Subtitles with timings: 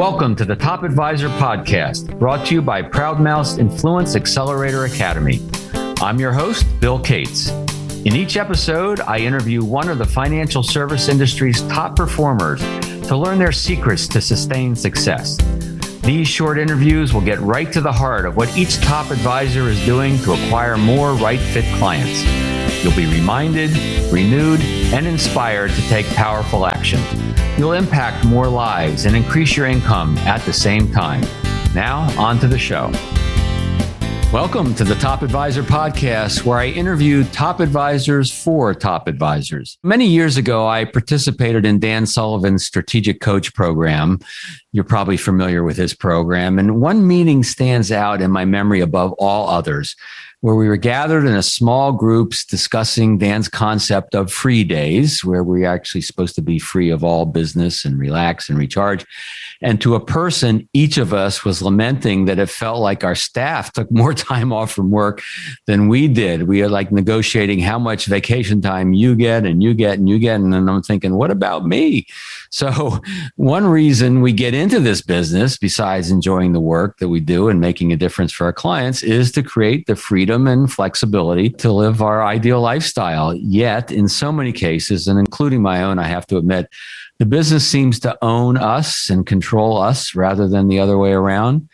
[0.00, 5.46] Welcome to the Top Advisor Podcast, brought to you by Proudmouth's Influence Accelerator Academy.
[6.00, 7.50] I'm your host, Bill Cates.
[8.06, 12.62] In each episode, I interview one of the financial service industry's top performers
[13.08, 15.36] to learn their secrets to sustain success.
[16.02, 19.84] These short interviews will get right to the heart of what each top advisor is
[19.84, 22.24] doing to acquire more right fit clients.
[22.82, 23.70] You'll be reminded,
[24.10, 24.62] renewed,
[24.94, 27.00] and inspired to take powerful action.
[27.60, 31.20] You'll impact more lives and increase your income at the same time.
[31.74, 32.90] Now, on to the show.
[34.32, 39.76] Welcome to the Top Advisor Podcast, where I interview top advisors for top advisors.
[39.82, 44.20] Many years ago, I participated in Dan Sullivan's Strategic Coach program.
[44.72, 46.58] You're probably familiar with his program.
[46.58, 49.96] And one meeting stands out in my memory above all others
[50.40, 55.44] where we were gathered in a small groups discussing Dan's concept of free days, where
[55.44, 59.04] we're actually supposed to be free of all business and relax and recharge.
[59.60, 63.72] And to a person, each of us was lamenting that it felt like our staff
[63.74, 65.20] took more time off from work
[65.66, 66.44] than we did.
[66.44, 70.18] We are like negotiating how much vacation time you get and you get and you
[70.18, 70.40] get.
[70.40, 72.06] And then I'm thinking, what about me?
[72.52, 73.00] So,
[73.36, 77.60] one reason we get into this business, besides enjoying the work that we do and
[77.60, 82.02] making a difference for our clients, is to create the freedom and flexibility to live
[82.02, 83.34] our ideal lifestyle.
[83.34, 86.68] Yet, in so many cases, and including my own, I have to admit,
[87.20, 91.68] the business seems to own us and control us rather than the other way around.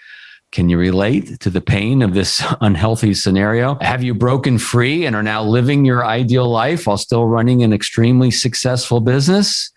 [0.53, 3.79] Can you relate to the pain of this unhealthy scenario?
[3.81, 7.73] Have you broken free and are now living your ideal life while still running an
[7.73, 9.73] extremely successful business?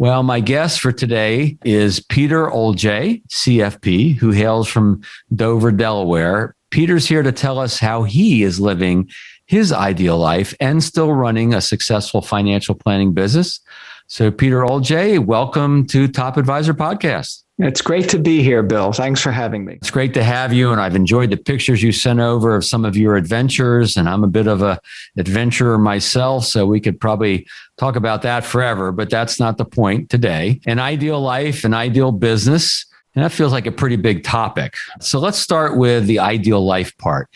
[0.00, 5.02] Well, my guest for today is Peter Olje, CFP, who hails from
[5.34, 6.54] Dover, Delaware.
[6.70, 9.10] Peter's here to tell us how he is living
[9.46, 13.58] his ideal life and still running a successful financial planning business.
[14.06, 17.42] So, Peter Olje, welcome to Top Advisor Podcast.
[17.60, 18.92] It's great to be here, Bill.
[18.92, 19.74] Thanks for having me.
[19.74, 22.84] It's great to have you, and I've enjoyed the pictures you sent over of some
[22.84, 23.96] of your adventures.
[23.96, 24.80] And I'm a bit of a
[25.16, 28.92] adventurer myself, so we could probably talk about that forever.
[28.92, 30.60] But that's not the point today.
[30.66, 32.86] An ideal life, an ideal business,
[33.16, 34.76] and that feels like a pretty big topic.
[35.00, 37.28] So let's start with the ideal life part.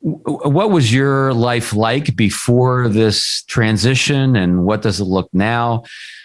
[0.00, 5.84] What was your life like before this transition, and what does it look now?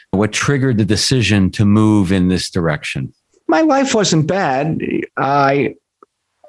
[0.10, 3.14] What triggered the decision to move in this direction?
[3.50, 4.80] My life wasn't bad.
[5.18, 5.76] I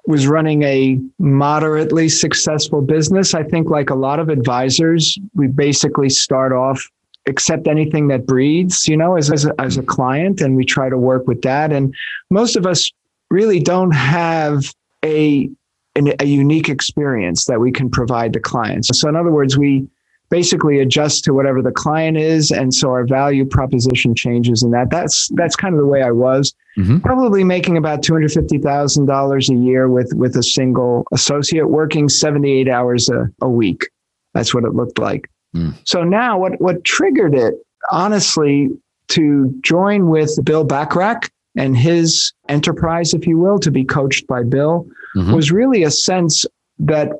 [0.06, 3.34] was running a moderately successful business.
[3.34, 6.86] I think, like a lot of advisors, we basically start off
[7.26, 10.88] accept anything that breathes, you know, as, as, a, as a client, and we try
[10.88, 11.72] to work with that.
[11.72, 11.94] And
[12.30, 12.90] most of us
[13.30, 14.64] really don't have
[15.04, 15.48] a,
[15.96, 18.88] an, a unique experience that we can provide the clients.
[18.98, 19.88] So, in other words, we
[20.30, 24.88] basically adjust to whatever the client is and so our value proposition changes and that
[24.88, 26.98] that's that's kind of the way i was mm-hmm.
[27.00, 33.28] probably making about $250000 a year with with a single associate working 78 hours a,
[33.42, 33.88] a week
[34.32, 35.76] that's what it looked like mm.
[35.84, 37.54] so now what what triggered it
[37.90, 38.70] honestly
[39.08, 44.44] to join with Bill Bachrach and his enterprise if you will to be coached by
[44.44, 44.86] bill
[45.16, 45.32] mm-hmm.
[45.32, 46.46] was really a sense
[46.78, 47.10] that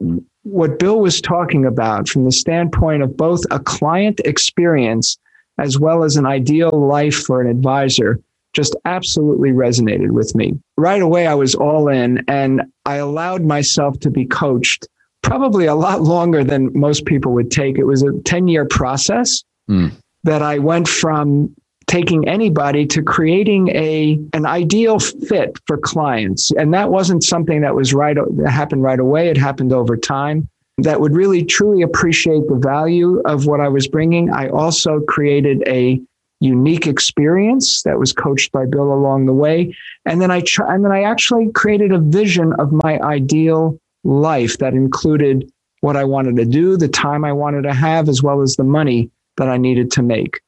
[0.43, 5.19] what Bill was talking about from the standpoint of both a client experience
[5.59, 8.19] as well as an ideal life for an advisor
[8.53, 10.59] just absolutely resonated with me.
[10.77, 14.89] Right away, I was all in and I allowed myself to be coached
[15.23, 17.79] probably a lot longer than most people would take.
[17.79, 19.93] It was a 10 year process mm.
[20.25, 21.55] that I went from
[21.91, 26.53] taking anybody to creating a an ideal fit for clients.
[26.53, 29.29] And that wasn't something that was right that happened right away.
[29.29, 30.49] It happened over time.
[30.79, 34.31] That would really truly appreciate the value of what I was bringing.
[34.31, 36.01] I also created a
[36.39, 39.77] unique experience that was coached by Bill along the way.
[40.07, 44.59] And then I tr- and then I actually created a vision of my ideal life
[44.59, 48.43] that included what I wanted to do the time I wanted to have as well
[48.43, 50.41] as the money that I needed to make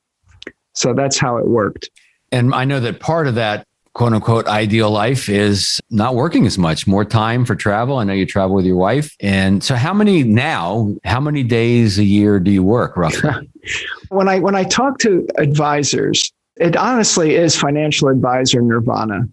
[0.72, 1.90] so that's how it worked.
[2.30, 6.56] And I know that part of that quote unquote ideal life is not working as
[6.58, 7.98] much, more time for travel.
[7.98, 9.14] I know you travel with your wife.
[9.20, 13.30] And so how many now, how many days a year do you work roughly?
[14.08, 19.28] when I when I talk to advisors, it honestly is financial advisor nirvana.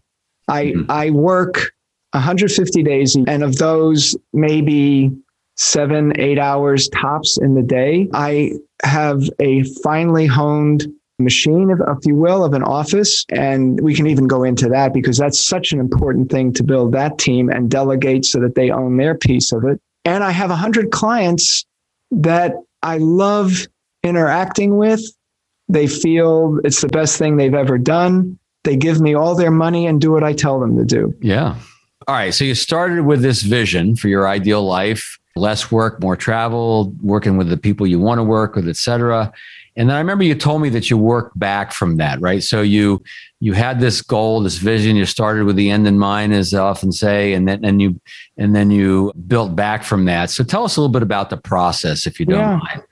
[0.47, 0.91] I mm-hmm.
[0.91, 1.71] I work
[2.11, 5.11] 150 days and of those maybe
[5.55, 8.07] seven, eight hours tops in the day.
[8.13, 8.53] I
[8.83, 10.87] have a finely honed
[11.19, 13.25] machine, if, if you will, of an office.
[13.29, 16.91] And we can even go into that because that's such an important thing to build
[16.93, 19.79] that team and delegate so that they own their piece of it.
[20.05, 21.65] And I have 100 clients
[22.11, 23.67] that I love
[24.03, 25.01] interacting with.
[25.67, 28.39] They feel it's the best thing they've ever done.
[28.63, 31.15] They give me all their money and do what I tell them to do.
[31.21, 31.55] Yeah.
[32.07, 32.33] All right.
[32.33, 37.37] So you started with this vision for your ideal life less work, more travel, working
[37.37, 39.31] with the people you want to work with, et cetera.
[39.79, 42.43] And then I remember you told me that you worked back from that, right?
[42.43, 43.01] So you
[43.39, 44.97] you had this goal, this vision.
[44.97, 47.99] You started with the end in mind, as I often say, and then and you
[48.37, 50.31] and then you built back from that.
[50.31, 52.57] So tell us a little bit about the process, if you don't yeah.
[52.57, 52.83] mind.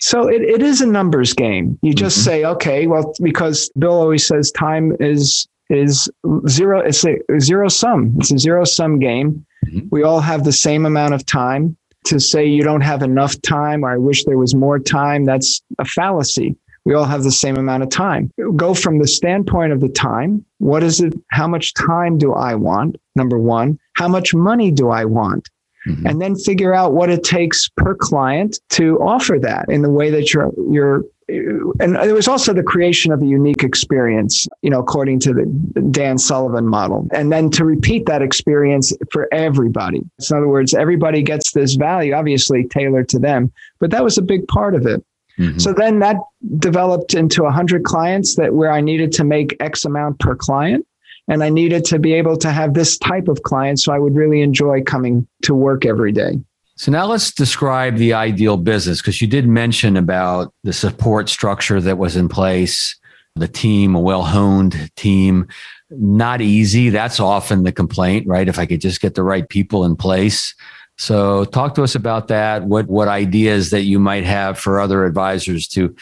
[0.00, 1.78] So it, it is a numbers game.
[1.80, 2.24] You just mm-hmm.
[2.24, 6.10] say, okay, well, because Bill always says time is is
[6.46, 6.80] zero.
[6.80, 8.16] It's a zero sum.
[8.18, 9.46] It's a zero sum game.
[9.66, 9.88] Mm-hmm.
[9.90, 13.84] We all have the same amount of time to say you don't have enough time
[13.84, 16.56] or I wish there was more time, that's a fallacy.
[16.84, 18.30] We all have the same amount of time.
[18.56, 20.44] Go from the standpoint of the time.
[20.58, 21.14] What is it?
[21.30, 22.96] How much time do I want?
[23.16, 23.78] Number one.
[23.94, 25.48] How much money do I want?
[25.86, 26.06] Mm-hmm.
[26.06, 30.10] And then figure out what it takes per client to offer that in the way
[30.10, 34.80] that you're you're and there was also the creation of a unique experience, you know,
[34.80, 35.44] according to the
[35.90, 37.08] Dan Sullivan model.
[37.12, 40.02] And then to repeat that experience for everybody.
[40.20, 44.18] So In other words, everybody gets this value, obviously tailored to them, but that was
[44.18, 45.04] a big part of it.
[45.38, 45.58] Mm-hmm.
[45.58, 46.16] So then that
[46.58, 50.86] developed into 100 clients that where I needed to make X amount per client.
[51.26, 53.80] And I needed to be able to have this type of client.
[53.80, 56.38] So I would really enjoy coming to work every day.
[56.76, 61.80] So now let's describe the ideal business because you did mention about the support structure
[61.80, 62.98] that was in place,
[63.36, 65.46] the team, a well honed team.
[65.90, 66.90] Not easy.
[66.90, 68.48] That's often the complaint, right?
[68.48, 70.54] If I could just get the right people in place.
[70.96, 72.64] So talk to us about that.
[72.64, 75.94] What what ideas that you might have for other advisors to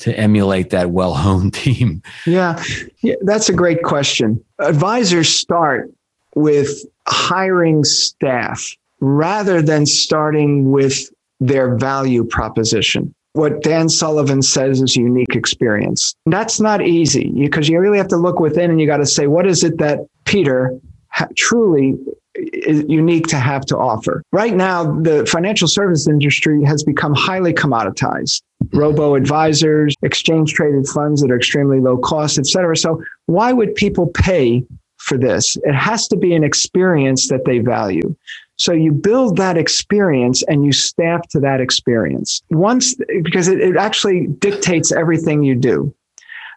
[0.00, 2.02] to emulate that well honed team?
[2.26, 2.62] Yeah,
[3.02, 4.44] yeah, that's a great question.
[4.58, 5.90] Advisors start
[6.34, 11.08] with hiring staff rather than starting with
[11.40, 13.14] their value proposition.
[13.34, 16.14] What Dan Sullivan says is unique experience.
[16.26, 19.26] That's not easy because you really have to look within and you got to say,
[19.26, 20.76] what is it that Peter
[21.10, 21.94] ha- truly
[22.34, 24.22] is unique to have to offer?
[24.32, 28.42] Right now, the financial service industry has become highly commoditized.
[28.64, 28.78] Mm-hmm.
[28.78, 32.76] Robo advisors, exchange traded funds that are extremely low cost, et cetera.
[32.76, 34.64] So, why would people pay
[34.96, 35.56] for this?
[35.62, 38.16] It has to be an experience that they value.
[38.58, 43.76] So you build that experience and you staff to that experience once, because it, it
[43.76, 45.94] actually dictates everything you do.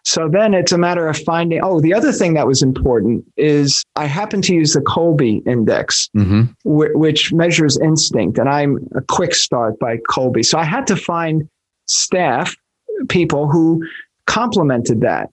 [0.04, 1.60] So then it's a matter of finding.
[1.62, 6.10] Oh, the other thing that was important is I happen to use the Kolbe index,
[6.16, 6.42] mm-hmm.
[6.64, 10.44] w- which measures instinct, and I'm a quick start by Kolbe.
[10.44, 11.48] So I had to find
[11.86, 12.56] staff,
[13.08, 13.86] people who
[14.26, 15.30] complemented that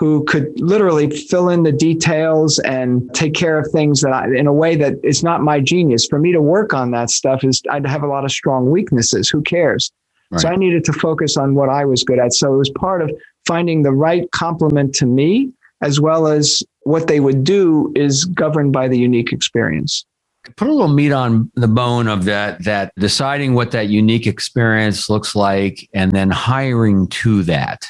[0.00, 4.46] who could literally fill in the details and take care of things that I, in
[4.46, 6.06] a way that is not my genius.
[6.06, 9.28] For me to work on that stuff is I'd have a lot of strong weaknesses.
[9.28, 9.92] Who cares?
[10.30, 10.40] Right.
[10.40, 12.32] So I needed to focus on what I was good at.
[12.32, 13.10] So it was part of
[13.46, 15.52] finding the right complement to me,
[15.82, 20.06] as well as what they would do is governed by the unique experience
[20.56, 25.10] put a little meat on the bone of that that deciding what that unique experience
[25.10, 27.86] looks like and then hiring to that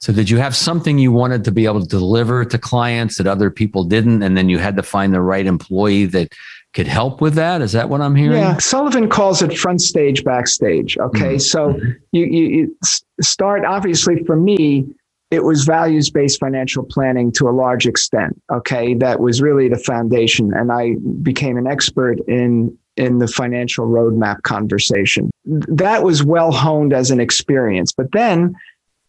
[0.00, 3.26] so did you have something you wanted to be able to deliver to clients that
[3.26, 6.32] other people didn't, and then you had to find the right employee that
[6.72, 7.60] could help with that?
[7.60, 8.38] Is that what I'm hearing?
[8.38, 10.96] Yeah, Sullivan calls it front stage, backstage.
[10.96, 11.38] Okay, mm-hmm.
[11.38, 11.78] so
[12.12, 12.76] you, you, you
[13.20, 14.86] start obviously for me.
[15.30, 18.40] It was values based financial planning to a large extent.
[18.50, 23.86] Okay, that was really the foundation, and I became an expert in in the financial
[23.86, 25.30] roadmap conversation.
[25.44, 28.56] That was well honed as an experience, but then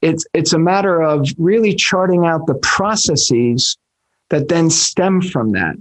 [0.02, 3.78] it's it's a matter of really charting out the processes
[4.30, 5.76] that then stem from that.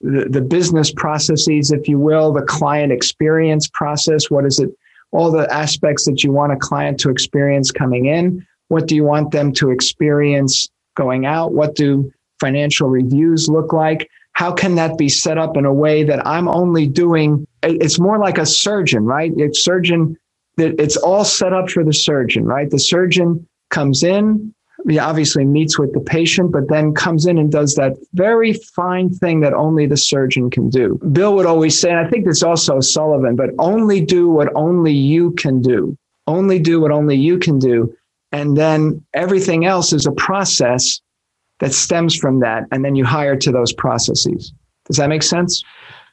[0.00, 4.30] The, the business processes if you will the client experience process.
[4.30, 4.70] What is it
[5.12, 8.46] all the aspects that you want a client to experience coming in?
[8.68, 11.52] What do you want them to experience going out?
[11.52, 14.08] What do financial reviews look like?
[14.32, 18.18] How can that be set up in a way that i'm only doing it's more
[18.18, 19.32] like a surgeon right?
[19.36, 20.16] It's surgeon
[20.58, 22.70] it's all set up for the surgeon right?
[22.70, 24.54] The surgeon comes in,
[24.88, 29.10] he obviously meets with the patient, but then comes in and does that very fine
[29.10, 31.00] thing that only the surgeon can do.
[31.12, 34.92] Bill would always say, and I think this also Sullivan, but only do what only
[34.92, 35.96] you can do.
[36.26, 37.94] Only do what only you can do.
[38.32, 41.00] And then everything else is a process
[41.60, 42.64] that stems from that.
[42.70, 44.52] And then you hire to those processes.
[44.84, 45.64] Does that make sense?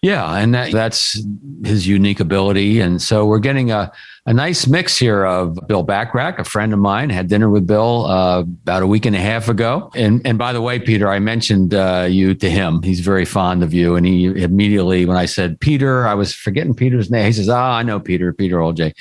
[0.01, 1.23] Yeah, and that, that's
[1.63, 2.79] his unique ability.
[2.79, 3.91] And so we're getting a,
[4.25, 8.05] a nice mix here of Bill Bachrach, a friend of mine, had dinner with Bill
[8.05, 9.91] uh, about a week and a half ago.
[9.95, 12.81] And and by the way, Peter, I mentioned uh, you to him.
[12.83, 16.73] He's very fond of you, and he immediately when I said Peter, I was forgetting
[16.73, 17.25] Peter's name.
[17.25, 18.93] He says, "Ah, I know Peter, Peter Oljay,"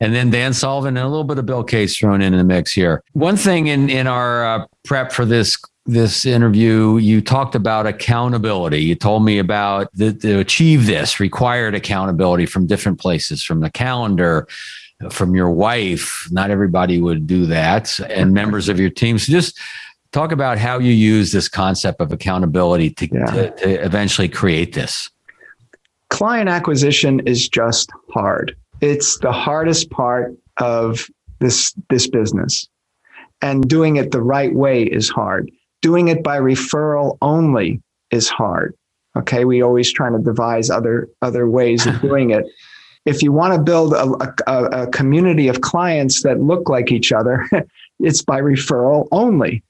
[0.00, 2.44] and then Dan Sullivan and a little bit of Bill Cates thrown in, in the
[2.44, 3.02] mix here.
[3.12, 5.56] One thing in in our uh, prep for this
[5.86, 8.82] this interview, you talked about accountability.
[8.82, 13.70] You told me about the, to achieve this required accountability from different places, from the
[13.70, 14.48] calendar,
[15.10, 16.28] from your wife.
[16.30, 19.18] Not everybody would do that, and members of your team.
[19.18, 19.58] So just
[20.12, 23.26] talk about how you use this concept of accountability to, yeah.
[23.26, 25.10] to, to eventually create this.
[26.08, 28.56] Client acquisition is just hard.
[28.80, 31.06] It's the hardest part of
[31.40, 32.68] this this business
[33.42, 35.50] and doing it the right way is hard
[35.86, 38.74] doing it by referral only is hard.
[39.16, 42.44] Okay, we always trying to devise other other ways of doing it.
[43.06, 47.12] If you want to build a, a, a community of clients that look like each
[47.12, 47.48] other,
[48.00, 49.62] it's by referral only.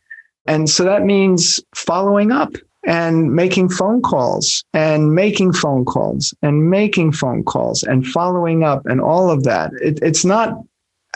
[0.46, 2.54] And so that means following up
[2.86, 8.86] and making phone calls and making phone calls and making phone calls and following up
[8.86, 9.72] and all of that.
[9.82, 10.56] It, it's not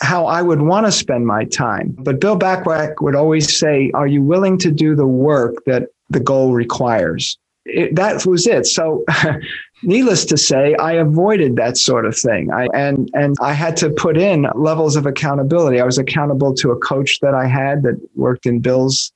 [0.01, 1.95] how I would want to spend my time.
[1.99, 6.21] But Bill Bachrach would always say, Are you willing to do the work that the
[6.21, 7.39] goal requires?
[7.67, 8.67] It, that was it.
[8.67, 9.05] So,
[9.83, 12.51] needless to say, I avoided that sort of thing.
[12.53, 15.81] I, and, and I had to put in levels of accountability.
[15.81, 19.13] I was accountable to a coach that I had that worked in Bill's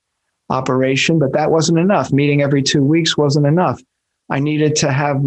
[0.49, 2.11] operation, but that wasn't enough.
[2.11, 3.81] Meeting every two weeks wasn't enough.
[4.29, 5.21] I needed to have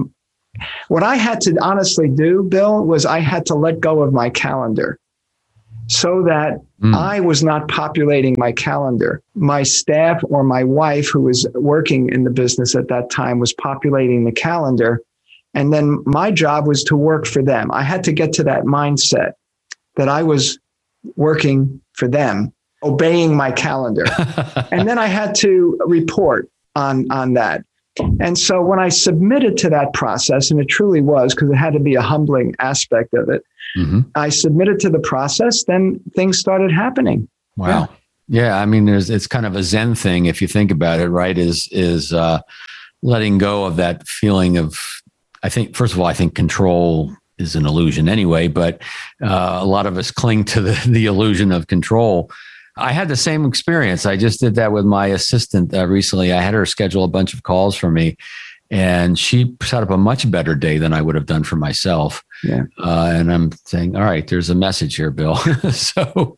[0.89, 4.31] what I had to honestly do, Bill, was I had to let go of my
[4.31, 4.99] calendar
[5.89, 6.95] so that mm.
[6.95, 9.23] I was not populating my calendar.
[9.35, 13.55] My staff or my wife, who was working in the business at that time, was
[13.55, 15.01] populating the calendar.
[15.55, 17.71] And then my job was to work for them.
[17.73, 19.33] I had to get to that mindset
[19.97, 20.59] that I was
[21.17, 22.53] working for them,
[22.83, 24.05] obeying my calendar.
[24.71, 27.65] and then I had to report on, on that.
[28.21, 31.73] And so when I submitted to that process, and it truly was because it had
[31.73, 33.43] to be a humbling aspect of it,
[33.77, 34.01] mm-hmm.
[34.15, 37.29] I submitted to the process, then things started happening.
[37.57, 37.69] Wow.
[37.69, 37.87] Yeah.
[38.31, 41.09] Yeah, I mean, there's it's kind of a Zen thing if you think about it,
[41.09, 41.37] right?
[41.37, 42.41] Is is uh,
[43.03, 44.79] letting go of that feeling of,
[45.43, 48.83] I think, first of all, I think control is an illusion anyway, but
[49.23, 52.31] uh, a lot of us cling to the the illusion of control.
[52.77, 54.07] I had the same experience.
[54.07, 56.33] I just did that with my assistant uh, recently.
[56.33, 58.17] I had her schedule a bunch of calls for me,
[58.71, 62.23] and she set up a much better day than I would have done for myself.
[62.45, 62.65] Yeah.
[62.79, 65.37] Uh, and I'm saying, all right, there's a message here, Bill.
[65.73, 66.37] so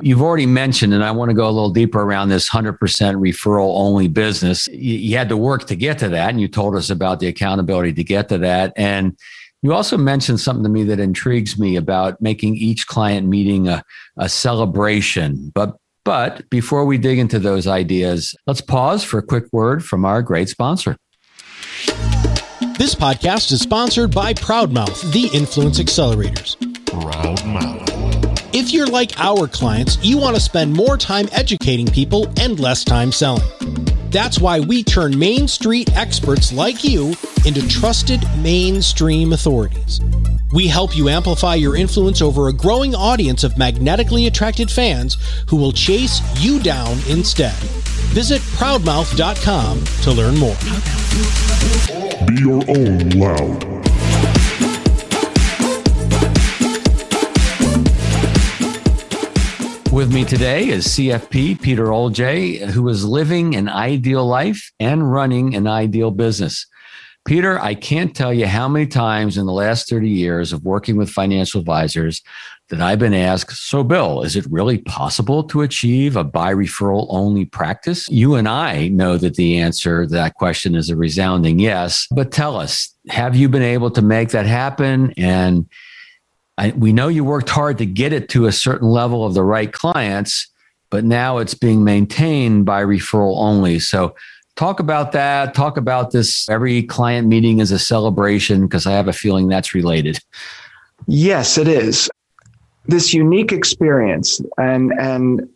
[0.00, 3.76] you've already mentioned, and I want to go a little deeper around this 100% referral
[3.76, 4.68] only business.
[4.68, 7.26] You, you had to work to get to that, and you told us about the
[7.26, 8.72] accountability to get to that.
[8.76, 9.16] And
[9.62, 13.82] you also mentioned something to me that intrigues me about making each client meeting a,
[14.16, 15.50] a celebration.
[15.54, 20.04] But but before we dig into those ideas, let's pause for a quick word from
[20.04, 20.96] our great sponsor.
[22.78, 26.56] This podcast is sponsored by Proudmouth, the Influence Accelerators.
[26.86, 28.54] Proudmouth.
[28.54, 32.84] If you're like our clients, you want to spend more time educating people and less
[32.84, 33.46] time selling.
[34.10, 37.14] That's why we turn Main Street experts like you
[37.46, 40.00] into trusted mainstream authorities.
[40.52, 45.16] We help you amplify your influence over a growing audience of magnetically attracted fans
[45.48, 47.54] who will chase you down instead.
[48.12, 50.54] Visit proudmouth.com to learn more.
[52.26, 53.72] Be your own loud.
[59.90, 65.54] With me today is CFP Peter Oljay, who is living an ideal life and running
[65.54, 66.66] an ideal business.
[67.24, 70.96] Peter, I can't tell you how many times in the last 30 years of working
[70.96, 72.20] with financial advisors
[72.68, 77.06] that I've been asked, So, Bill, is it really possible to achieve a by referral
[77.10, 78.08] only practice?
[78.08, 82.06] You and I know that the answer to that question is a resounding yes.
[82.10, 85.12] But tell us, have you been able to make that happen?
[85.16, 85.68] And
[86.56, 89.42] I, we know you worked hard to get it to a certain level of the
[89.42, 90.48] right clients,
[90.90, 93.80] but now it's being maintained by referral only.
[93.80, 94.14] So,
[94.54, 95.54] Talk about that.
[95.54, 96.48] Talk about this.
[96.48, 100.18] Every client meeting is a celebration because I have a feeling that's related.
[101.06, 102.10] Yes, it is.
[102.86, 105.48] This unique experience and and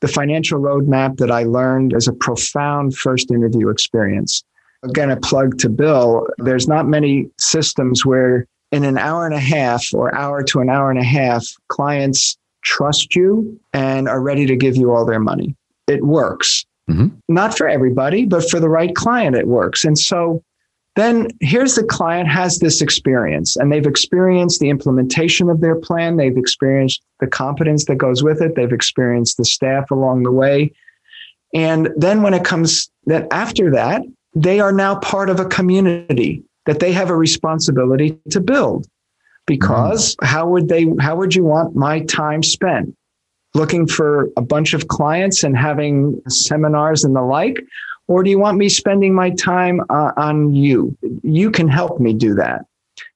[0.00, 4.44] the financial roadmap that I learned as a profound first interview experience.
[4.84, 6.26] Again, a plug to Bill.
[6.38, 10.68] There's not many systems where in an hour and a half or hour to an
[10.68, 15.20] hour and a half, clients trust you and are ready to give you all their
[15.20, 15.56] money.
[15.86, 16.64] It works.
[16.88, 17.08] Mm-hmm.
[17.28, 19.84] Not for everybody, but for the right client, it works.
[19.84, 20.42] And so
[20.98, 26.16] then here's the client has this experience and they've experienced the implementation of their plan.
[26.16, 28.54] They've experienced the competence that goes with it.
[28.54, 30.72] They've experienced the staff along the way.
[31.54, 34.02] And then when it comes that after that
[34.34, 38.86] they are now part of a community that they have a responsibility to build
[39.46, 40.26] because mm-hmm.
[40.26, 42.94] how would they how would you want my time spent?
[43.54, 47.64] Looking for a bunch of clients and having seminars and the like
[48.08, 50.96] or do you want me spending my time uh, on you?
[51.22, 52.64] You can help me do that.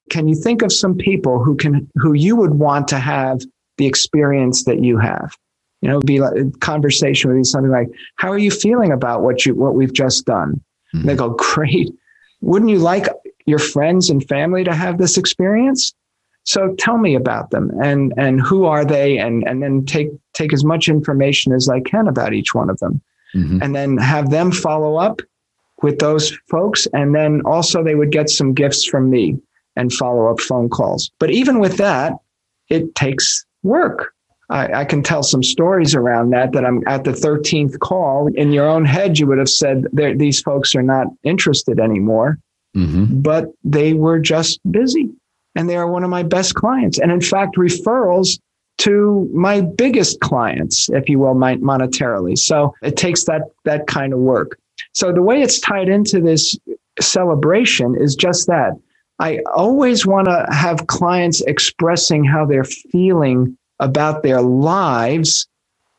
[0.09, 3.41] Can you think of some people who can, who you would want to have
[3.77, 5.35] the experience that you have?
[5.81, 9.23] You know, be like a conversation with you, something like, how are you feeling about
[9.23, 10.61] what you, what we've just done?
[10.95, 11.07] Mm-hmm.
[11.07, 11.91] They go, great.
[12.41, 13.07] Wouldn't you like
[13.45, 15.93] your friends and family to have this experience?
[16.43, 19.17] So tell me about them and, and who are they?
[19.17, 22.77] And, and then take, take as much information as I can about each one of
[22.79, 23.01] them
[23.35, 23.59] mm-hmm.
[23.61, 25.21] and then have them follow up
[25.81, 26.87] with those folks.
[26.93, 29.37] And then also they would get some gifts from me
[29.75, 31.11] and follow up phone calls.
[31.19, 32.13] But even with that,
[32.69, 34.13] it takes work.
[34.49, 38.27] I, I, can tell some stories around that that I'm at the 13th call.
[38.35, 42.37] In your own head, you would have said these folks are not interested anymore,
[42.75, 43.21] mm-hmm.
[43.21, 45.09] but they were just busy
[45.55, 46.99] and they are one of my best clients.
[46.99, 48.39] And in fact, referrals
[48.79, 52.37] to my biggest clients, if you will, monetarily.
[52.37, 54.59] So it takes that that kind of work.
[54.93, 56.57] So the way it's tied into this
[56.99, 58.73] celebration is just that.
[59.19, 65.47] I always want to have clients expressing how they're feeling about their lives,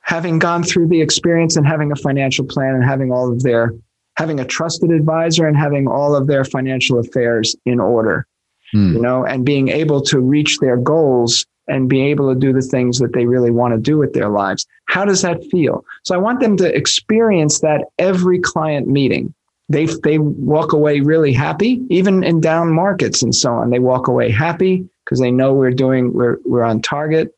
[0.00, 3.72] having gone through the experience and having a financial plan and having all of their
[4.16, 8.26] having a trusted advisor and having all of their financial affairs in order.
[8.74, 8.94] Mm.
[8.94, 12.62] You know, and being able to reach their goals and be able to do the
[12.62, 14.66] things that they really want to do with their lives.
[14.86, 15.84] How does that feel?
[16.02, 19.32] So I want them to experience that every client meeting.
[19.70, 23.70] They, they walk away really happy, even in down markets and so on.
[23.70, 27.34] They walk away happy because they know we're doing, we're, we're on target.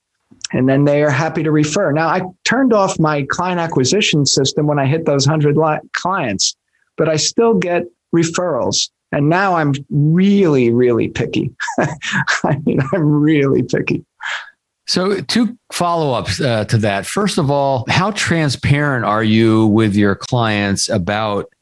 [0.53, 1.93] And then they are happy to refer.
[1.93, 6.57] Now, I turned off my client acquisition system when I hit those 100 li- clients,
[6.97, 8.91] but I still get referrals.
[9.13, 11.53] And now I'm really, really picky.
[11.79, 14.05] I mean, I'm really picky.
[14.87, 17.07] So, two follow ups uh, to that.
[17.07, 21.53] First of all, how transparent are you with your clients about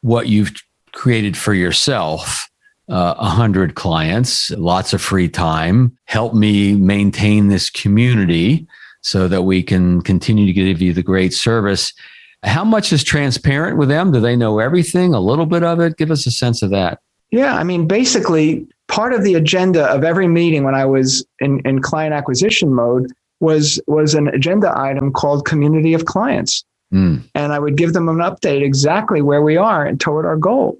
[0.00, 0.52] what you've
[0.92, 2.48] created for yourself?
[2.90, 5.96] Uh, a uh, hundred clients, lots of free time.
[6.04, 8.66] Help me maintain this community
[9.00, 11.94] so that we can continue to give you the great service.
[12.42, 14.12] How much is transparent with them?
[14.12, 15.14] Do they know everything?
[15.14, 15.96] A little bit of it?
[15.96, 16.98] Give us a sense of that.
[17.30, 21.60] Yeah, I mean, basically, part of the agenda of every meeting when I was in,
[21.64, 26.64] in client acquisition mode was was an agenda item called community of clients.
[26.92, 27.28] Mm.
[27.34, 30.78] And I would give them an update exactly where we are and toward our goal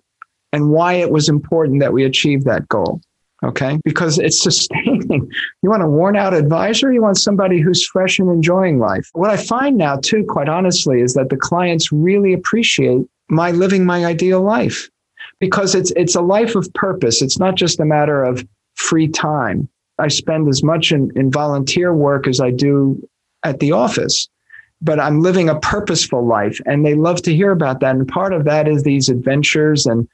[0.52, 3.00] and why it was important that we achieve that goal.
[3.42, 3.78] Okay.
[3.84, 5.30] Because it's sustaining.
[5.62, 6.92] You want a worn out advisor?
[6.92, 9.08] You want somebody who's fresh and enjoying life.
[9.14, 13.86] What I find now, too, quite honestly, is that the clients really appreciate my living
[13.86, 14.90] my ideal life
[15.40, 17.22] because it's it's a life of purpose.
[17.22, 19.68] It's not just a matter of free time.
[19.98, 23.00] I spend as much in, in volunteer work as I do
[23.44, 24.28] at the office,
[24.82, 27.94] but I'm living a purposeful life, and they love to hear about that.
[27.94, 30.08] And part of that is these adventures and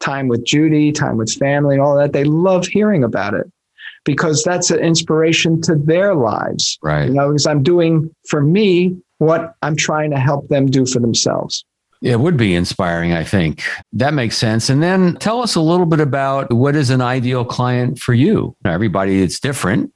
[0.00, 2.12] time with Judy, time with family, and all that.
[2.12, 3.50] They love hearing about it
[4.04, 6.78] because that's an inspiration to their lives.
[6.82, 7.08] Right.
[7.08, 11.00] You know, because I'm doing for me what I'm trying to help them do for
[11.00, 11.64] themselves.
[12.02, 13.62] It would be inspiring, I think.
[13.92, 14.68] That makes sense.
[14.68, 18.56] And then tell us a little bit about what is an ideal client for you.
[18.64, 19.92] Now, everybody is different.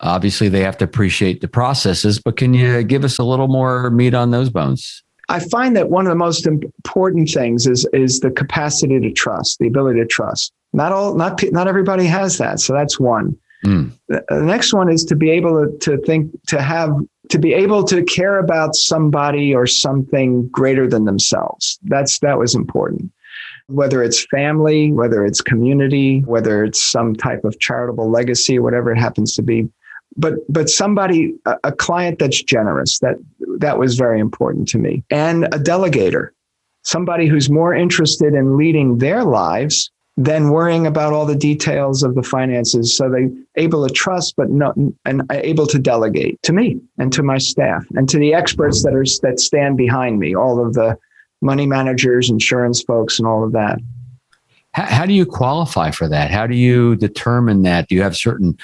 [0.00, 3.90] Obviously, they have to appreciate the processes, but can you give us a little more
[3.90, 5.02] meat on those bones?
[5.28, 9.58] I find that one of the most important things is is the capacity to trust,
[9.60, 10.52] the ability to trust.
[10.72, 13.36] Not all, not not everybody has that, so that's one.
[13.64, 13.92] Mm.
[14.08, 16.90] The, next one is to be able to, to think, to have
[17.28, 21.78] to be able to care about somebody or something greater than themselves.
[21.84, 23.12] That's that was important.
[23.68, 28.98] Whether it's family, whether it's community, whether it's some type of charitable legacy, whatever it
[28.98, 29.68] happens to be.
[30.16, 33.16] But but somebody, a, a client that's generous, that
[33.58, 35.04] that was very important to me.
[35.10, 36.30] And a delegator,
[36.82, 42.14] somebody who's more interested in leading their lives than worrying about all the details of
[42.14, 42.96] the finances.
[42.96, 47.22] So they able to trust, but not and able to delegate to me and to
[47.22, 50.98] my staff and to the experts that are that stand behind me, all of the
[51.40, 53.78] money managers, insurance folks, and all of that.
[54.72, 56.30] How, how do you qualify for that?
[56.30, 57.88] How do you determine that?
[57.88, 58.58] Do you have certain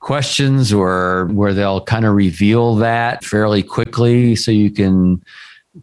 [0.00, 5.22] questions or where they'll kind of reveal that fairly quickly so you can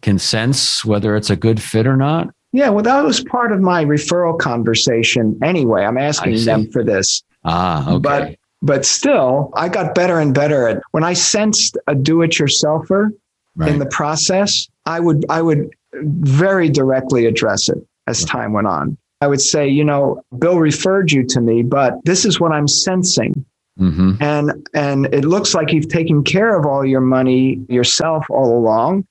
[0.02, 2.34] can sense whether it's a good fit or not?
[2.56, 5.84] Yeah, well, that was part of my referral conversation anyway.
[5.84, 7.22] I'm asking them for this.
[7.44, 8.00] Ah, okay.
[8.00, 13.10] But but still, I got better and better at when I sensed a do-it-yourselfer
[13.56, 13.68] right.
[13.70, 18.30] in the process, I would I would very directly address it as right.
[18.30, 18.96] time went on.
[19.20, 22.68] I would say, you know, Bill referred you to me, but this is what I'm
[22.68, 23.44] sensing.
[23.78, 24.12] Mm-hmm.
[24.20, 29.06] And and it looks like you've taken care of all your money yourself all along.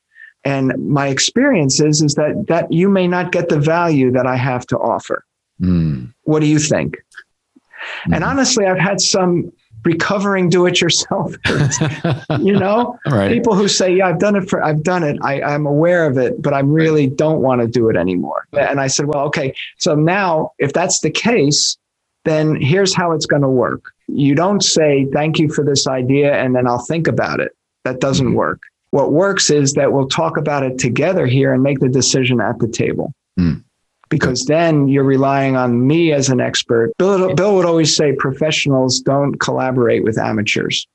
[0.46, 4.36] And my experience is, is that that you may not get the value that I
[4.36, 5.26] have to offer.
[5.60, 6.14] Mm.
[6.24, 6.96] What do you think?
[6.96, 8.14] Mm-hmm.
[8.14, 9.52] And honestly, I've had some
[9.84, 12.40] recovering do-it-yourselfers.
[12.44, 13.32] you know, right.
[13.32, 15.18] people who say, "Yeah, I've done it for, I've done it.
[15.22, 18.80] I, I'm aware of it, but I really don't want to do it anymore." And
[18.80, 19.54] I said, "Well, okay.
[19.78, 21.78] So now, if that's the case,
[22.26, 23.92] then here's how it's going to work.
[24.08, 27.56] You don't say thank you for this idea and then I'll think about it.
[27.86, 28.36] That doesn't mm-hmm.
[28.36, 28.62] work.
[28.96, 32.60] What works is that we'll talk about it together here and make the decision at
[32.60, 33.66] the table." Mm
[34.10, 36.92] because then you're relying on me as an expert.
[36.98, 40.88] Bill, Bill would always say professionals don't collaborate with amateurs.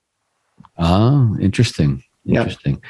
[0.77, 2.03] Oh, interesting.
[2.25, 2.81] Interesting.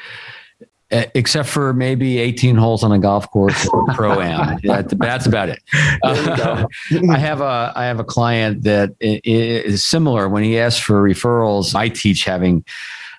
[0.90, 1.12] Yep.
[1.14, 4.58] Except for maybe 18 holes on a golf course pro am.
[4.98, 5.62] that's about it.
[6.02, 6.66] Uh,
[7.10, 10.28] I have a I have a client that is similar.
[10.28, 12.62] When he asks for referrals, I teach having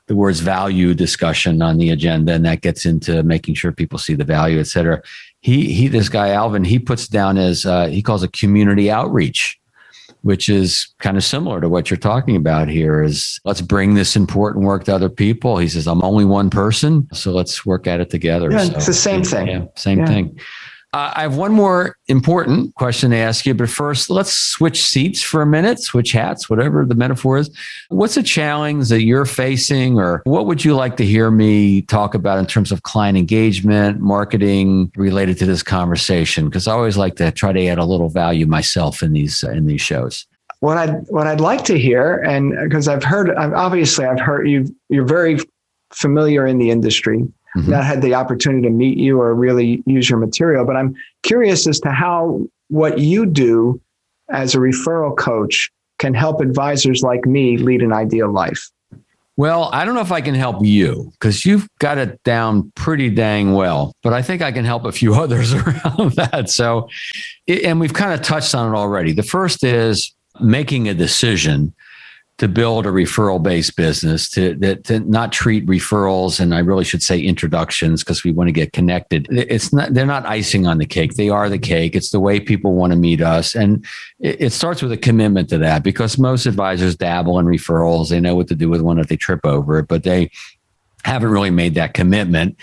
[0.07, 4.15] the words value discussion on the agenda, and that gets into making sure people see
[4.15, 5.01] the value, et cetera
[5.43, 9.59] he he this guy Alvin he puts down as uh, he calls a community outreach,
[10.21, 13.03] which is kind of similar to what you're talking about here.
[13.03, 15.57] Is let's bring this important work to other people.
[15.57, 18.49] He says I'm only one person, so let's work at it together.
[18.51, 19.47] Yeah, so, it's the same thing.
[19.47, 20.05] Yeah, same yeah.
[20.05, 20.39] thing.
[20.93, 25.23] Uh, I have one more important question to ask you, but first, let's switch seats
[25.23, 27.49] for a minute, switch hats, whatever the metaphor is.
[27.89, 32.13] What's a challenge that you're facing, or what would you like to hear me talk
[32.13, 36.45] about in terms of client engagement, marketing related to this conversation?
[36.45, 39.49] Because I always like to try to add a little value myself in these uh,
[39.49, 40.27] in these shows.
[40.59, 44.73] What I what I'd like to hear, and because I've heard, obviously I've heard you,
[44.89, 45.39] you're very
[45.91, 47.27] familiar in the industry
[47.57, 47.71] mm-hmm.
[47.71, 50.65] not had the opportunity to meet you or really use your material.
[50.65, 53.81] But I'm curious as to how what you do
[54.29, 58.69] as a referral coach can help advisors like me lead an ideal life.
[59.35, 63.09] Well, I don't know if I can help you because you've got it down pretty
[63.09, 66.49] dang well, but I think I can help a few others around that.
[66.49, 66.87] So,
[67.47, 69.11] and we've kind of touched on it already.
[69.11, 71.73] The first is making a decision
[72.39, 77.03] to build a referral based business to, to not treat referrals and I really should
[77.03, 79.27] say introductions because we want to get connected.
[79.29, 81.13] It's not they're not icing on the cake.
[81.13, 81.95] They are the cake.
[81.95, 83.53] It's the way people want to meet us.
[83.53, 83.85] And
[84.19, 88.09] it, it starts with a commitment to that because most advisors dabble in referrals.
[88.09, 90.31] They know what to do with one if they trip over it, but they
[91.05, 92.57] haven't really made that commitment.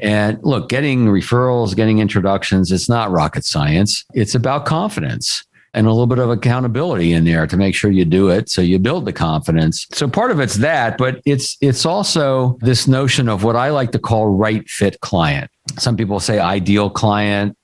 [0.00, 4.04] And look, getting referrals, getting introductions, it's not rocket science.
[4.14, 8.04] It's about confidence and a little bit of accountability in there to make sure you
[8.04, 11.86] do it so you build the confidence so part of it's that but it's it's
[11.86, 16.38] also this notion of what i like to call right fit client some people say
[16.38, 17.56] ideal client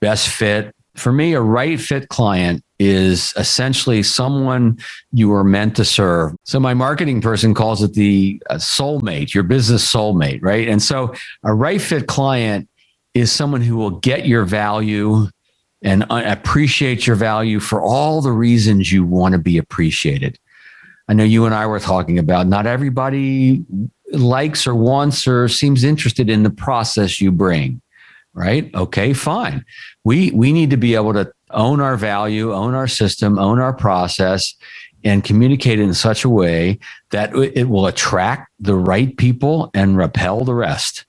[0.00, 4.78] best fit for me a right fit client is essentially someone
[5.12, 6.34] you are meant to serve.
[6.44, 10.68] So my marketing person calls it the uh, soulmate, your business soulmate, right?
[10.68, 12.68] And so a right fit client
[13.14, 15.28] is someone who will get your value,
[15.84, 20.38] and appreciate your value for all the reasons you want to be appreciated.
[21.08, 23.64] I know you and I were talking about not everybody
[24.10, 27.82] likes or wants or seems interested in the process you bring,
[28.32, 28.74] right?
[28.74, 29.64] Okay, fine.
[30.04, 33.74] We we need to be able to own our value, own our system, own our
[33.74, 34.54] process
[35.04, 36.78] and communicate in such a way
[37.10, 41.04] that it will attract the right people and repel the rest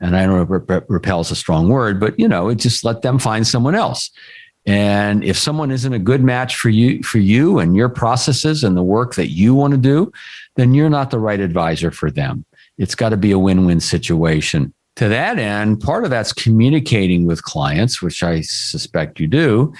[0.00, 3.02] and I don't know repel is a strong word, but you know, it just let
[3.02, 4.10] them find someone else.
[4.66, 8.76] And if someone isn't a good match for you, for you and your processes and
[8.76, 10.12] the work that you want to do,
[10.56, 12.44] then you're not the right advisor for them.
[12.76, 14.74] It's got to be a win-win situation.
[14.96, 19.72] To that end, part of that's communicating with clients, which I suspect you do,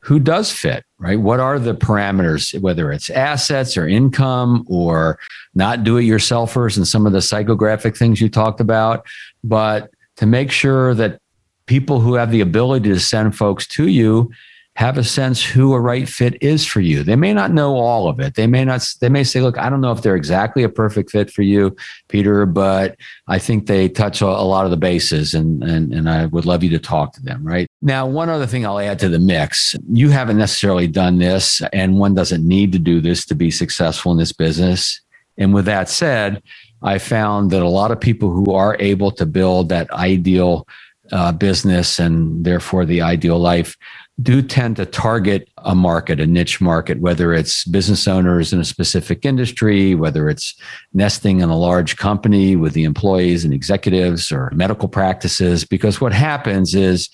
[0.00, 1.20] who does fit, right?
[1.20, 5.18] What are the parameters, whether it's assets or income or
[5.54, 9.06] not do it yourselfers and some of the psychographic things you talked about,
[9.44, 11.20] but to make sure that
[11.66, 14.30] people who have the ability to send folks to you
[14.76, 17.02] have a sense who a right fit is for you.
[17.02, 18.34] They may not know all of it.
[18.34, 21.10] They may not, they may say, look, I don't know if they're exactly a perfect
[21.10, 21.76] fit for you,
[22.08, 26.26] Peter, but I think they touch a, lot of the bases and, and, and I
[26.26, 27.44] would love you to talk to them.
[27.44, 31.60] Right now, one other thing I'll add to the mix, you haven't necessarily done this
[31.72, 35.00] and one doesn't need to do this to be successful in this business.
[35.36, 36.42] And with that said,
[36.82, 40.66] I found that a lot of people who are able to build that ideal
[41.12, 43.76] uh, business and therefore the ideal life
[44.22, 48.64] do tend to target a market, a niche market, whether it's business owners in a
[48.64, 50.54] specific industry, whether it's
[50.92, 55.64] nesting in a large company with the employees and executives or medical practices.
[55.64, 57.08] Because what happens is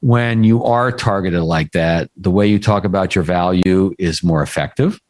[0.00, 4.42] when you are targeted like that, the way you talk about your value is more
[4.42, 5.00] effective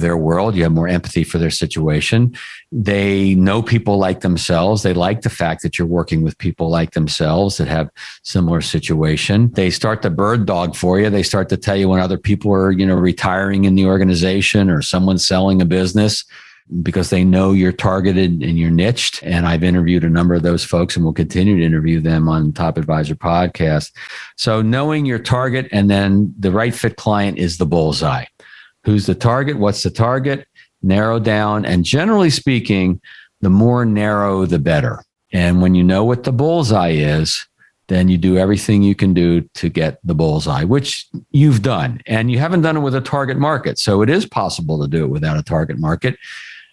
[0.00, 0.54] their world.
[0.54, 2.34] You have more empathy for their situation.
[2.72, 4.82] They know people like themselves.
[4.82, 7.90] They like the fact that you're working with people like themselves that have
[8.22, 9.50] similar situation.
[9.52, 11.10] They start to bird dog for you.
[11.10, 14.70] They start to tell you when other people are, you know, retiring in the organization
[14.70, 16.24] or someone's selling a business
[16.82, 19.22] because they know you're targeted and you're niched.
[19.22, 22.52] And I've interviewed a number of those folks and will continue to interview them on
[22.52, 23.92] Top Advisor podcast.
[24.36, 28.26] So knowing your target and then the right fit client is the bullseye
[28.84, 30.46] who's the target, what's the target,
[30.82, 31.64] narrow down.
[31.64, 33.00] And generally speaking,
[33.40, 35.02] the more narrow, the better.
[35.32, 37.46] And when you know what the bullseye is,
[37.88, 42.00] then you do everything you can do to get the bullseye, which you've done.
[42.06, 43.78] And you haven't done it with a target market.
[43.78, 46.16] So it is possible to do it without a target market.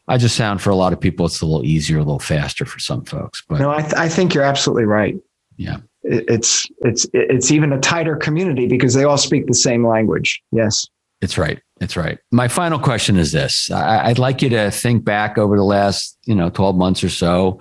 [0.08, 2.66] I just sound for a lot of people, it's a little easier, a little faster
[2.66, 3.44] for some folks.
[3.48, 5.18] But no, I, th- I think you're absolutely right.
[5.58, 5.78] Yeah.
[6.04, 10.42] It's it's it's even a tighter community because they all speak the same language.
[10.52, 10.88] Yes.
[11.20, 11.60] It's right.
[11.80, 12.18] It's right.
[12.32, 13.70] My final question is this.
[13.70, 17.10] I, would like you to think back over the last, you know, 12 months or
[17.10, 17.60] so.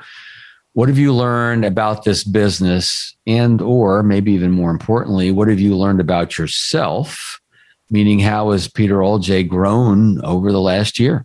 [0.72, 5.61] What have you learned about this business and or maybe even more importantly, what have
[5.61, 7.40] you learned about yourself?
[7.90, 11.24] Meaning how has Peter Oljay grown over the last year?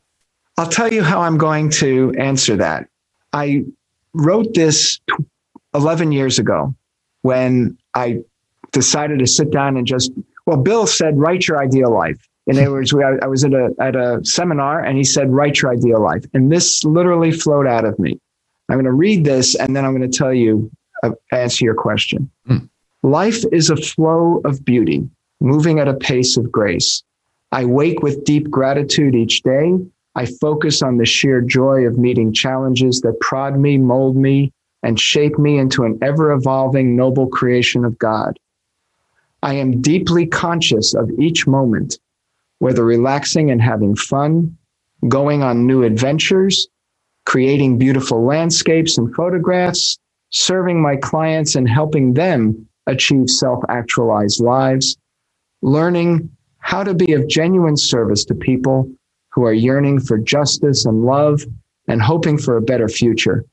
[0.57, 2.87] I'll tell you how I'm going to answer that.
[3.33, 3.63] I
[4.13, 4.99] wrote this
[5.73, 6.75] 11 years ago
[7.21, 8.19] when I
[8.71, 10.11] decided to sit down and just
[10.45, 12.27] well, Bill said, write your ideal life.
[12.57, 15.61] In other words, we, I was at a, at a seminar and he said, write
[15.61, 16.25] your ideal life.
[16.33, 18.19] And this literally flowed out of me.
[18.69, 20.71] I'm going to read this and then I'm going to tell you,
[21.03, 22.29] uh, answer your question.
[22.47, 22.69] Mm.
[23.03, 25.09] Life is a flow of beauty,
[25.39, 27.03] moving at a pace of grace.
[27.51, 29.73] I wake with deep gratitude each day.
[30.15, 34.99] I focus on the sheer joy of meeting challenges that prod me, mold me, and
[34.99, 38.37] shape me into an ever evolving, noble creation of God.
[39.43, 41.97] I am deeply conscious of each moment,
[42.61, 44.55] whether relaxing and having fun,
[45.07, 46.67] going on new adventures,
[47.25, 49.97] creating beautiful landscapes and photographs,
[50.29, 54.95] serving my clients and helping them achieve self actualized lives,
[55.63, 58.87] learning how to be of genuine service to people
[59.31, 61.43] who are yearning for justice and love
[61.87, 63.43] and hoping for a better future,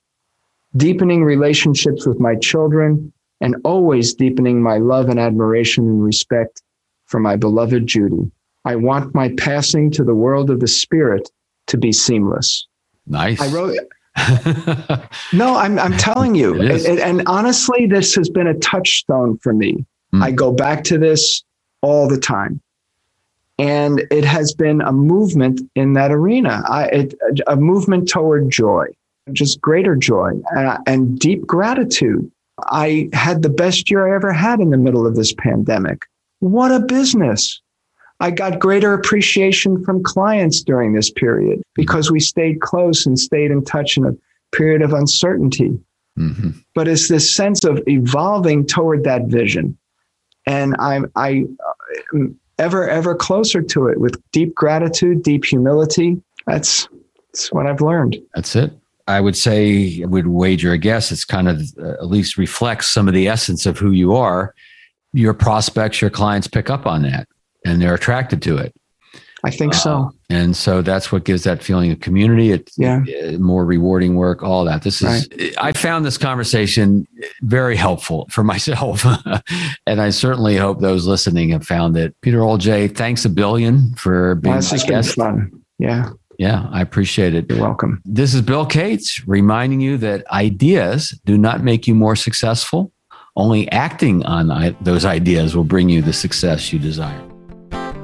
[0.77, 6.61] deepening relationships with my children and always deepening my love and admiration and respect
[7.07, 8.31] for my beloved Judy.
[8.68, 11.31] I want my passing to the world of the spirit
[11.68, 12.66] to be seamless.
[13.07, 13.40] Nice.
[13.40, 13.76] I wrote.
[15.33, 19.52] no, I'm I'm telling you, it it, and honestly, this has been a touchstone for
[19.52, 19.87] me.
[20.12, 20.22] Mm.
[20.22, 21.44] I go back to this
[21.83, 22.61] all the time,
[23.59, 26.64] and it has been a movement in that arena.
[26.68, 27.14] I, it,
[27.46, 28.87] a movement toward joy,
[29.33, 32.31] just greater joy and, and deep gratitude
[32.66, 36.04] I had the best year I ever had in the middle of this pandemic.
[36.40, 37.61] What a business.
[38.20, 43.50] I got greater appreciation from clients during this period because we stayed close and stayed
[43.50, 44.16] in touch in a
[44.52, 45.78] period of uncertainty.
[46.18, 46.50] Mm-hmm.
[46.74, 49.78] But it's this sense of evolving toward that vision.
[50.46, 51.44] And I'm I
[52.12, 56.20] am ever, ever closer to it with deep gratitude, deep humility.
[56.46, 56.88] That's,
[57.33, 58.16] that's what I've learned.
[58.35, 58.72] That's it.
[59.07, 62.88] I would say, I would wager a guess, it's kind of uh, at least reflects
[62.88, 64.54] some of the essence of who you are.
[65.12, 67.28] Your prospects, your clients pick up on that
[67.64, 68.75] and they're attracted to it.
[69.44, 70.11] I think uh, so.
[70.31, 72.51] And so that's what gives that feeling of community.
[72.51, 73.05] It's yeah.
[73.38, 74.83] More rewarding work, all that.
[74.83, 75.55] This is, right.
[75.59, 77.07] I found this conversation
[77.42, 79.05] very helpful for myself.
[79.87, 82.14] and I certainly hope those listening have found it.
[82.21, 85.14] Peter Oljay, thanks a billion for being well, my guest.
[85.14, 85.51] fun.
[85.79, 86.11] Yeah.
[86.38, 87.51] Yeah, I appreciate it.
[87.51, 88.01] You're welcome.
[88.05, 92.92] This is Bill Cates reminding you that ideas do not make you more successful.
[93.35, 97.21] Only acting on those ideas will bring you the success you desire.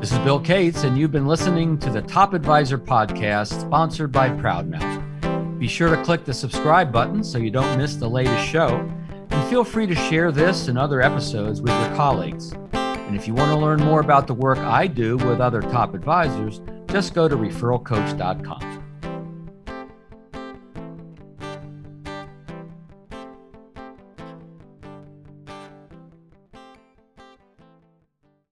[0.05, 4.29] This is Bill Cates, and you've been listening to the Top Advisor podcast sponsored by
[4.29, 5.59] Proudmouth.
[5.59, 8.87] Be sure to click the subscribe button so you don't miss the latest show.
[9.31, 12.53] And feel free to share this and other episodes with your colleagues.
[12.75, 15.95] And if you want to learn more about the work I do with other top
[15.95, 18.74] advisors, just go to referralcoach.com.